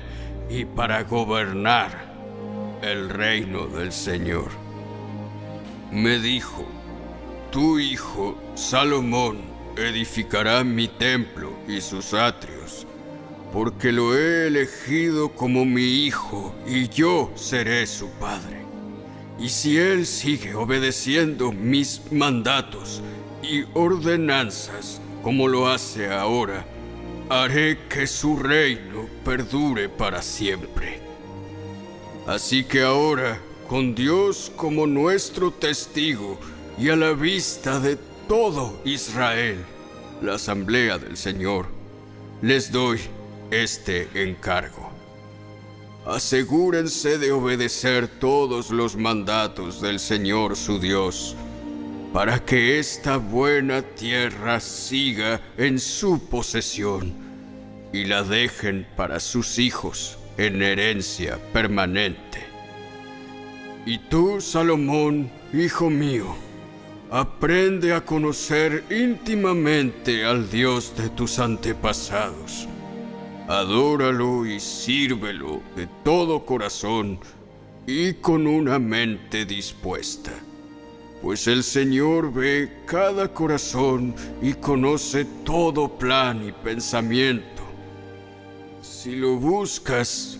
y 0.49 0.65
para 0.65 1.03
gobernar 1.03 2.13
el 2.81 3.09
reino 3.09 3.67
del 3.67 3.91
Señor. 3.91 4.49
Me 5.91 6.19
dijo, 6.19 6.65
tu 7.53 7.77
hijo 7.77 8.35
Salomón 8.55 9.37
edificará 9.77 10.63
mi 10.63 10.87
templo 10.87 11.53
y 11.67 11.81
sus 11.81 12.15
atrios, 12.15 12.87
porque 13.53 13.91
lo 13.91 14.17
he 14.17 14.47
elegido 14.47 15.29
como 15.29 15.63
mi 15.63 15.83
hijo 16.03 16.55
y 16.65 16.89
yo 16.89 17.31
seré 17.35 17.85
su 17.85 18.09
padre. 18.13 18.63
Y 19.37 19.49
si 19.49 19.77
él 19.77 20.07
sigue 20.07 20.55
obedeciendo 20.55 21.51
mis 21.51 22.01
mandatos 22.11 23.03
y 23.43 23.65
ordenanzas 23.75 24.99
como 25.21 25.47
lo 25.47 25.67
hace 25.67 26.11
ahora, 26.11 26.65
haré 27.29 27.77
que 27.87 28.07
su 28.07 28.35
reino 28.35 29.05
perdure 29.23 29.89
para 29.89 30.23
siempre. 30.23 31.01
Así 32.25 32.63
que 32.63 32.81
ahora, 32.81 33.39
con 33.69 33.93
Dios 33.93 34.51
como 34.55 34.87
nuestro 34.87 35.51
testigo 35.51 36.39
y 36.77 36.89
a 36.89 36.95
la 36.95 37.13
vista 37.13 37.79
de 37.79 37.97
todo 38.27 38.79
Israel, 38.85 39.57
la 40.21 40.35
asamblea 40.35 40.97
del 40.97 41.17
Señor, 41.17 41.67
les 42.41 42.71
doy 42.71 42.99
este 43.51 44.07
encargo. 44.15 44.91
Asegúrense 46.05 47.17
de 47.17 47.31
obedecer 47.31 48.07
todos 48.07 48.71
los 48.71 48.97
mandatos 48.97 49.81
del 49.81 49.99
Señor 49.99 50.55
su 50.57 50.79
Dios 50.79 51.35
para 52.11 52.43
que 52.43 52.77
esta 52.77 53.17
buena 53.17 53.81
tierra 53.81 54.59
siga 54.59 55.41
en 55.57 55.79
su 55.79 56.19
posesión 56.27 57.13
y 57.93 58.05
la 58.05 58.23
dejen 58.23 58.85
para 58.97 59.19
sus 59.19 59.59
hijos 59.59 60.17
en 60.37 60.61
herencia 60.61 61.39
permanente. 61.53 62.43
Y 63.85 63.97
tú, 63.97 64.41
Salomón, 64.41 65.31
hijo 65.53 65.89
mío, 65.89 66.35
aprende 67.13 67.93
a 67.93 68.03
conocer 68.03 68.85
íntimamente 68.89 70.25
al 70.25 70.49
Dios 70.49 70.97
de 70.97 71.09
tus 71.09 71.37
antepasados. 71.37 72.67
Adóralo 73.47 74.47
y 74.47 74.59
sírvelo 74.59 75.61
de 75.75 75.87
todo 76.03 76.43
corazón 76.43 77.19
y 77.85 78.13
con 78.13 78.47
una 78.47 78.79
mente 78.79 79.45
dispuesta. 79.45 80.31
Pues 81.21 81.45
el 81.45 81.63
Señor 81.63 82.33
ve 82.33 82.81
cada 82.87 83.31
corazón 83.31 84.15
y 84.41 84.53
conoce 84.53 85.23
todo 85.45 85.95
plan 85.99 86.43
y 86.47 86.51
pensamiento. 86.51 87.61
Si 88.81 89.15
lo 89.15 89.35
buscas, 89.35 90.39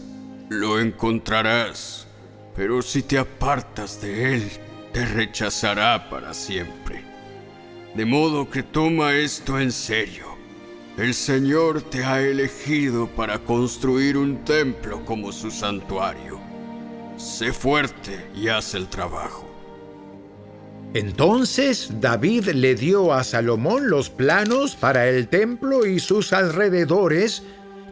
lo 0.50 0.80
encontrarás, 0.80 2.08
pero 2.56 2.82
si 2.82 3.04
te 3.04 3.20
apartas 3.20 4.02
de 4.02 4.34
Él, 4.34 4.52
te 4.94 5.06
rechazará 5.06 6.08
para 6.10 6.34
siempre. 6.34 7.04
De 7.96 8.06
modo 8.06 8.50
que 8.50 8.64
toma 8.64 9.16
esto 9.16 9.60
en 9.60 9.72
serio. 9.72 10.28
El 10.98 11.16
Señor 11.16 11.82
te 11.82 12.04
ha 12.04 12.22
elegido 12.22 13.08
para 13.08 13.40
construir 13.40 14.16
un 14.16 14.46
templo 14.46 15.04
como 15.04 15.32
su 15.32 15.50
santuario. 15.50 16.40
Sé 17.18 17.52
fuerte 17.52 18.30
y 18.36 18.48
haz 18.48 18.76
el 18.76 18.88
trabajo. 18.88 19.50
Entonces 20.94 21.90
David 22.00 22.50
le 22.50 22.76
dio 22.76 23.14
a 23.14 23.24
Salomón 23.24 23.90
los 23.90 24.12
planos 24.12 24.76
para 24.76 25.10
el 25.10 25.28
templo 25.28 25.88
y 25.88 26.00
sus 26.00 26.34
alrededores, 26.34 27.42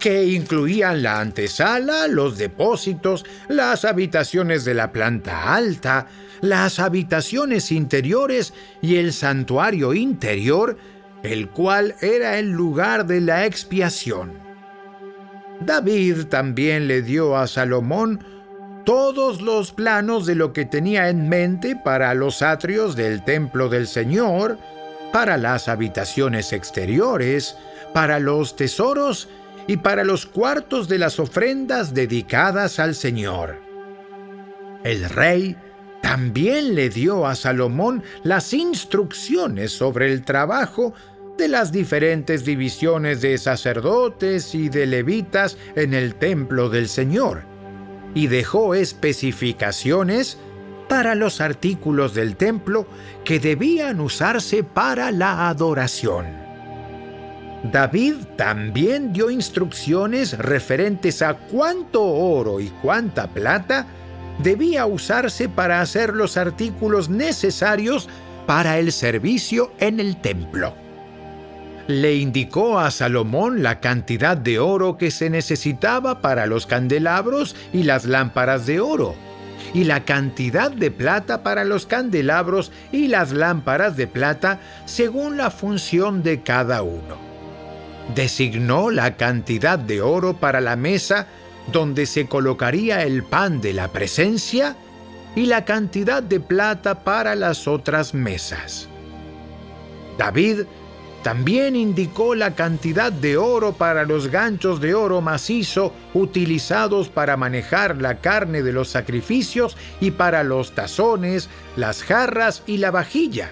que 0.02 0.26
incluían 0.26 1.04
la 1.04 1.20
antesala, 1.22 2.08
los 2.08 2.38
depósitos, 2.38 3.24
las 3.48 3.86
habitaciones 3.86 4.66
de 4.66 4.74
la 4.74 4.92
planta 4.92 5.54
alta, 5.54 6.08
las 6.42 6.80
habitaciones 6.80 7.72
interiores 7.72 8.54
y 8.82 8.96
el 8.96 9.14
santuario 9.14 9.94
interior, 9.94 10.76
el 11.22 11.50
cual 11.50 11.96
era 12.02 12.40
el 12.40 12.50
lugar 12.50 13.06
de 13.06 13.22
la 13.22 13.46
expiación. 13.46 14.34
David 15.60 16.26
también 16.26 16.88
le 16.88 17.04
dio 17.04 17.38
a 17.38 17.46
Salomón 17.46 18.24
todos 18.84 19.40
los 19.40 19.72
planos 19.72 20.26
de 20.26 20.34
lo 20.34 20.52
que 20.52 20.66
tenía 20.66 21.10
en 21.10 21.30
mente 21.30 21.76
para 21.76 22.16
los 22.16 22.42
atrios 22.42 22.96
del 22.96 23.24
templo 23.24 23.70
del 23.70 23.86
Señor, 23.86 24.58
para 25.14 25.38
las 25.38 25.68
habitaciones 25.68 26.54
exteriores, 26.54 27.56
para 27.94 28.20
los 28.20 28.56
tesoros 28.56 29.28
y 29.68 29.78
para 29.78 30.04
los 30.04 30.26
cuartos 30.26 30.88
de 30.88 30.98
las 30.98 31.20
ofrendas 31.20 31.94
dedicadas 31.94 32.80
al 32.80 32.96
Señor. 32.96 33.62
El 34.84 35.10
rey 35.10 35.56
también 36.02 36.76
le 36.76 36.90
dio 36.90 37.28
a 37.28 37.36
Salomón 37.36 38.04
las 38.24 38.54
instrucciones 38.54 39.72
sobre 39.72 40.12
el 40.12 40.24
trabajo 40.24 40.94
de 41.38 41.48
las 41.48 41.72
diferentes 41.72 42.44
divisiones 42.44 43.22
de 43.22 43.38
sacerdotes 43.38 44.54
y 44.56 44.70
de 44.70 44.86
levitas 44.86 45.58
en 45.76 45.94
el 45.94 46.16
templo 46.16 46.70
del 46.70 46.88
Señor 46.88 47.44
y 48.14 48.28
dejó 48.28 48.76
especificaciones 48.76 50.38
para 50.90 51.16
los 51.16 51.40
artículos 51.40 52.14
del 52.14 52.36
templo 52.36 52.86
que 53.24 53.40
debían 53.40 54.02
usarse 54.02 54.64
para 54.64 55.12
la 55.12 55.48
adoración. 55.48 56.41
David 57.64 58.16
también 58.38 59.14
dio 59.14 59.30
instrucciones 59.30 60.38
referentes 60.38 61.22
a 61.22 61.36
cuánto 61.36 62.04
oro 62.04 62.60
y 62.60 62.70
cuánta 62.82 63.28
plata 63.28 63.86
debía 64.40 64.86
usarse 64.86 65.48
para 65.48 65.82
hacer 65.82 66.14
los 66.14 66.38
artículos 66.38 67.10
necesarios 67.10 68.10
para 68.48 68.80
el 68.80 68.92
servicio 68.92 69.72
en 69.80 70.00
el 70.00 70.20
templo 70.20 70.74
le 71.92 72.16
indicó 72.16 72.80
a 72.80 72.92
Salomón 72.92 73.64
la 73.64 73.80
cantidad 73.80 74.38
de 74.38 74.60
oro 74.60 74.98
que 74.98 75.12
se 75.12 75.30
necesitaba 75.30 76.22
para 76.22 76.46
los 76.46 76.66
candelabros 76.66 77.56
y 77.74 77.84
las 77.84 78.06
lámparas 78.06 78.66
de 78.66 78.80
oro, 78.80 79.16
y 79.74 79.84
la 79.84 80.06
cantidad 80.06 80.72
de 80.72 80.92
plata 80.92 81.44
para 81.44 81.64
los 81.64 81.86
candelabros 81.86 82.72
y 82.92 83.08
las 83.08 83.32
lámparas 83.32 83.98
de 83.98 84.08
plata 84.08 84.60
según 84.86 85.38
la 85.38 85.52
función 85.52 86.24
de 86.24 86.42
cada 86.42 86.82
uno. 86.82 87.31
Designó 88.16 88.90
la 88.90 89.16
cantidad 89.16 89.80
de 89.80 90.02
oro 90.02 90.34
para 90.34 90.62
la 90.62 90.76
mesa 90.76 91.28
donde 91.72 92.06
se 92.06 92.28
colocaría 92.28 93.04
el 93.04 93.24
pan 93.24 93.62
de 93.62 93.74
la 93.74 93.88
presencia 93.90 94.76
y 95.36 95.46
la 95.46 95.64
cantidad 95.66 96.22
de 96.22 96.40
plata 96.40 97.04
para 97.04 97.36
las 97.36 97.68
otras 97.68 98.14
mesas. 98.14 98.90
David 100.18 100.62
también 101.24 101.76
indicó 101.76 102.34
la 102.34 102.56
cantidad 102.56 103.12
de 103.12 103.38
oro 103.38 103.74
para 103.74 104.06
los 104.06 104.28
ganchos 104.28 104.82
de 104.82 104.96
oro 104.96 105.22
macizo 105.22 105.94
utilizados 106.16 107.10
para 107.10 107.38
manejar 107.38 108.02
la 108.02 108.20
carne 108.20 108.64
de 108.64 108.74
los 108.74 108.90
sacrificios 108.90 109.78
y 110.00 110.12
para 110.12 110.44
los 110.44 110.74
tazones, 110.74 111.48
las 111.76 112.04
jarras 112.04 112.64
y 112.66 112.78
la 112.78 112.90
vajilla, 112.90 113.52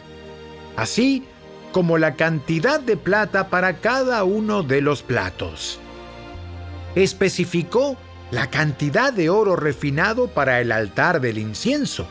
así 0.76 1.24
como 1.72 1.98
la 1.98 2.16
cantidad 2.16 2.80
de 2.80 2.98
plata 2.98 3.50
para 3.50 3.78
cada 3.78 4.24
uno 4.24 4.64
de 4.64 4.82
los 4.82 5.04
platos. 5.04 5.80
Especificó 6.96 7.98
la 8.32 8.50
cantidad 8.50 9.12
de 9.14 9.30
oro 9.30 9.56
refinado 9.56 10.28
para 10.28 10.62
el 10.62 10.72
altar 10.72 11.22
del 11.22 11.38
incienso. 11.38 12.08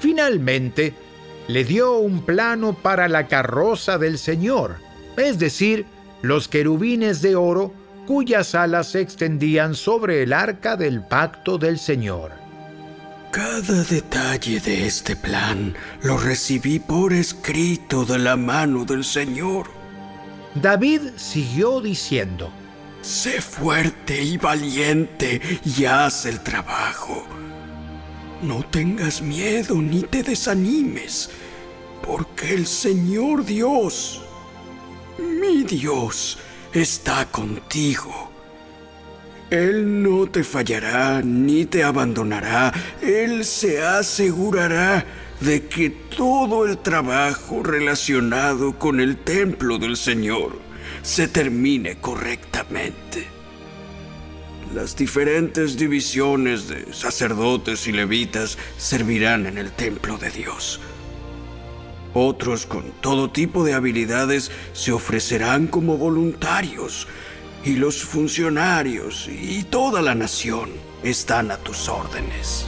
Finalmente, 0.00 0.94
le 1.48 1.64
dio 1.64 1.98
un 1.98 2.22
plano 2.22 2.74
para 2.74 3.08
la 3.08 3.26
carroza 3.26 3.98
del 3.98 4.18
Señor, 4.18 4.76
es 5.16 5.38
decir, 5.38 5.86
los 6.22 6.48
querubines 6.48 7.22
de 7.22 7.36
oro 7.36 7.72
cuyas 8.06 8.54
alas 8.54 8.88
se 8.92 9.00
extendían 9.00 9.74
sobre 9.74 10.22
el 10.22 10.32
arca 10.32 10.76
del 10.76 11.02
pacto 11.02 11.58
del 11.58 11.78
Señor. 11.78 12.47
Cada 13.38 13.84
detalle 13.84 14.58
de 14.58 14.88
este 14.88 15.14
plan 15.14 15.72
lo 16.02 16.18
recibí 16.18 16.80
por 16.80 17.12
escrito 17.12 18.04
de 18.04 18.18
la 18.18 18.36
mano 18.36 18.84
del 18.84 19.04
Señor. 19.04 19.70
David 20.56 21.12
siguió 21.14 21.80
diciendo, 21.80 22.50
Sé 23.00 23.40
fuerte 23.40 24.20
y 24.20 24.38
valiente 24.38 25.40
y 25.64 25.84
haz 25.84 26.26
el 26.26 26.40
trabajo. 26.40 27.24
No 28.42 28.64
tengas 28.64 29.22
miedo 29.22 29.76
ni 29.76 30.02
te 30.02 30.24
desanimes, 30.24 31.30
porque 32.04 32.54
el 32.54 32.66
Señor 32.66 33.44
Dios, 33.44 34.20
mi 35.16 35.62
Dios, 35.62 36.38
está 36.72 37.24
contigo. 37.26 38.27
Él 39.50 40.02
no 40.02 40.26
te 40.26 40.44
fallará 40.44 41.22
ni 41.22 41.64
te 41.64 41.82
abandonará. 41.82 42.72
Él 43.02 43.44
se 43.44 43.82
asegurará 43.82 45.04
de 45.40 45.66
que 45.66 45.90
todo 45.90 46.66
el 46.66 46.78
trabajo 46.78 47.62
relacionado 47.62 48.78
con 48.78 49.00
el 49.00 49.16
templo 49.16 49.78
del 49.78 49.96
Señor 49.96 50.58
se 51.02 51.28
termine 51.28 51.98
correctamente 51.98 53.38
las 54.74 54.96
diferentes 54.96 55.78
divisiones 55.78 56.68
de 56.68 56.92
sacerdotes 56.92 57.86
y 57.86 57.92
levitas 57.92 58.58
servirán 58.76 59.46
en 59.46 59.56
el 59.56 59.72
templo 59.72 60.18
de 60.18 60.30
Dios. 60.30 60.80
Otros 62.12 62.66
con 62.66 62.84
todo 63.00 63.30
tipo 63.30 63.64
de 63.64 63.74
habilidades 63.74 64.50
se 64.74 64.92
ofrecerán 64.92 65.68
como 65.68 65.96
voluntarios 65.96 67.08
y 67.68 67.76
los 67.76 68.02
funcionarios 68.02 69.28
y 69.28 69.62
toda 69.62 70.00
la 70.00 70.14
nación 70.14 70.70
están 71.02 71.50
a 71.50 71.58
tus 71.58 71.90
órdenes. 71.90 72.64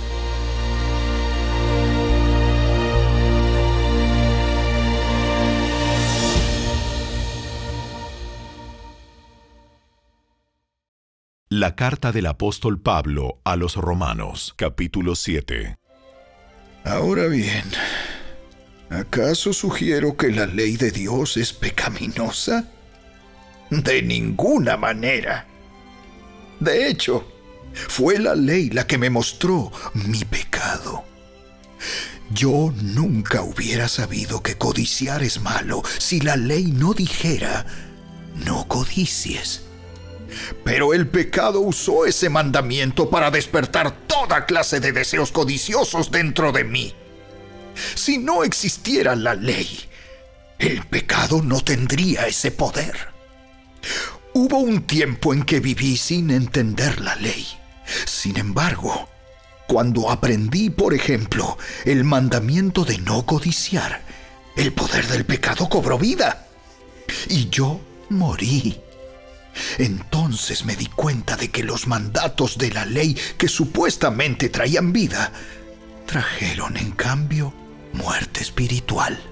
La 11.48 11.74
carta 11.74 12.12
del 12.12 12.26
apóstol 12.26 12.78
Pablo 12.78 13.40
a 13.44 13.56
los 13.56 13.76
Romanos, 13.76 14.52
capítulo 14.54 15.14
7. 15.14 15.78
Ahora 16.84 17.26
bien, 17.26 17.64
¿acaso 18.90 19.54
sugiero 19.54 20.18
que 20.18 20.28
la 20.28 20.44
ley 20.44 20.76
de 20.76 20.90
Dios 20.90 21.38
es 21.38 21.54
pecaminosa? 21.54 22.70
De 23.70 24.02
ninguna 24.02 24.76
manera. 24.76 25.46
De 26.58 26.88
hecho, 26.88 27.26
fue 27.72 28.18
la 28.18 28.34
ley 28.34 28.70
la 28.70 28.86
que 28.86 28.98
me 28.98 29.10
mostró 29.10 29.72
mi 29.94 30.24
pecado. 30.24 31.04
Yo 32.30 32.72
nunca 32.82 33.42
hubiera 33.42 33.88
sabido 33.88 34.42
que 34.42 34.56
codiciar 34.56 35.22
es 35.22 35.40
malo 35.40 35.82
si 35.98 36.20
la 36.20 36.36
ley 36.36 36.64
no 36.66 36.94
dijera, 36.94 37.66
no 38.44 38.68
codicies. 38.68 39.62
Pero 40.64 40.94
el 40.94 41.08
pecado 41.08 41.60
usó 41.60 42.06
ese 42.06 42.28
mandamiento 42.28 43.10
para 43.10 43.30
despertar 43.30 44.06
toda 44.06 44.46
clase 44.46 44.78
de 44.78 44.92
deseos 44.92 45.32
codiciosos 45.32 46.10
dentro 46.10 46.52
de 46.52 46.64
mí. 46.64 46.94
Si 47.94 48.18
no 48.18 48.44
existiera 48.44 49.16
la 49.16 49.34
ley, 49.34 49.88
el 50.58 50.86
pecado 50.86 51.42
no 51.42 51.60
tendría 51.60 52.26
ese 52.26 52.50
poder. 52.50 53.19
Hubo 54.32 54.58
un 54.58 54.82
tiempo 54.82 55.34
en 55.34 55.42
que 55.42 55.60
viví 55.60 55.96
sin 55.96 56.30
entender 56.30 57.00
la 57.00 57.16
ley. 57.16 57.46
Sin 58.06 58.36
embargo, 58.36 59.08
cuando 59.66 60.10
aprendí, 60.10 60.70
por 60.70 60.94
ejemplo, 60.94 61.58
el 61.84 62.04
mandamiento 62.04 62.84
de 62.84 62.98
no 62.98 63.26
codiciar, 63.26 64.02
el 64.56 64.72
poder 64.72 65.06
del 65.08 65.24
pecado 65.24 65.68
cobró 65.68 65.98
vida. 65.98 66.46
Y 67.28 67.48
yo 67.48 67.80
morí. 68.08 68.80
Entonces 69.78 70.64
me 70.64 70.76
di 70.76 70.86
cuenta 70.86 71.36
de 71.36 71.50
que 71.50 71.62
los 71.62 71.86
mandatos 71.86 72.58
de 72.58 72.70
la 72.70 72.84
ley 72.84 73.16
que 73.36 73.48
supuestamente 73.48 74.48
traían 74.48 74.92
vida, 74.92 75.32
trajeron 76.06 76.76
en 76.76 76.92
cambio 76.92 77.52
muerte 77.92 78.40
espiritual. 78.40 79.29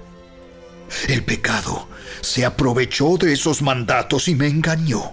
El 1.07 1.23
pecado 1.23 1.87
se 2.21 2.45
aprovechó 2.45 3.17
de 3.17 3.33
esos 3.33 3.61
mandatos 3.61 4.27
y 4.27 4.35
me 4.35 4.47
engañó. 4.47 5.11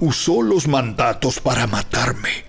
Usó 0.00 0.42
los 0.42 0.68
mandatos 0.68 1.40
para 1.40 1.66
matarme 1.66 2.48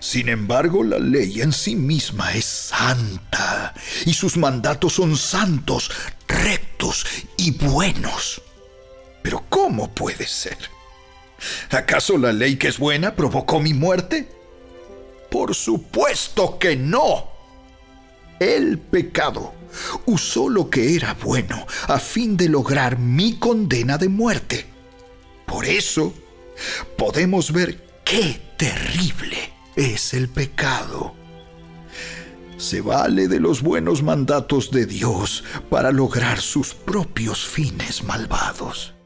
sin 0.00 0.28
embargo, 0.28 0.84
la 0.84 0.98
ley 0.98 1.40
en 1.40 1.52
sí 1.52 1.74
misma 1.74 2.32
es 2.32 2.44
santa 2.44 3.74
y 4.06 4.14
sus 4.14 4.36
mandatos 4.36 4.94
son 4.94 5.16
santos, 5.16 5.90
rectos 6.26 7.04
y 7.36 7.52
buenos. 7.52 8.42
Pero 9.22 9.44
¿cómo 9.48 9.92
puede 9.92 10.26
ser? 10.26 10.58
¿Acaso 11.70 12.16
la 12.16 12.32
ley 12.32 12.56
que 12.56 12.68
es 12.68 12.78
buena 12.78 13.14
provocó 13.14 13.60
mi 13.60 13.74
muerte? 13.74 14.28
Por 15.30 15.54
supuesto 15.54 16.58
que 16.58 16.76
no. 16.76 17.32
El 18.40 18.78
pecado 18.78 19.54
usó 20.06 20.48
lo 20.48 20.70
que 20.70 20.94
era 20.94 21.14
bueno 21.14 21.66
a 21.88 21.98
fin 21.98 22.36
de 22.36 22.48
lograr 22.48 22.98
mi 22.98 23.38
condena 23.38 23.98
de 23.98 24.08
muerte. 24.08 24.66
Por 25.46 25.64
eso 25.64 26.12
podemos 26.96 27.52
ver 27.52 27.84
qué 28.04 28.40
terrible 28.56 29.52
es 29.76 30.14
el 30.14 30.28
pecado. 30.28 31.14
Se 32.58 32.80
vale 32.80 33.28
de 33.28 33.40
los 33.40 33.62
buenos 33.62 34.02
mandatos 34.02 34.70
de 34.70 34.86
Dios 34.86 35.44
para 35.70 35.92
lograr 35.92 36.40
sus 36.40 36.74
propios 36.74 37.46
fines 37.46 38.02
malvados. 38.02 38.97